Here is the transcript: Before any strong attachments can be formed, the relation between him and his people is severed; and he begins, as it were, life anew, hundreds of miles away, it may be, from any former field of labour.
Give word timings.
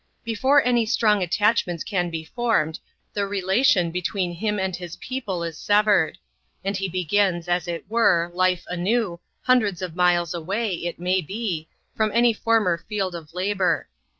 Before 0.25 0.65
any 0.65 0.87
strong 0.87 1.21
attachments 1.21 1.83
can 1.83 2.09
be 2.09 2.23
formed, 2.23 2.79
the 3.13 3.27
relation 3.27 3.91
between 3.91 4.33
him 4.33 4.57
and 4.57 4.75
his 4.75 4.95
people 4.95 5.43
is 5.43 5.59
severed; 5.59 6.17
and 6.65 6.75
he 6.75 6.89
begins, 6.89 7.47
as 7.47 7.67
it 7.67 7.85
were, 7.87 8.31
life 8.33 8.63
anew, 8.67 9.19
hundreds 9.43 9.79
of 9.79 9.95
miles 9.95 10.33
away, 10.33 10.73
it 10.73 10.97
may 10.97 11.21
be, 11.21 11.67
from 11.95 12.09
any 12.15 12.33
former 12.33 12.79
field 12.79 13.13
of 13.13 13.35
labour. 13.35 13.89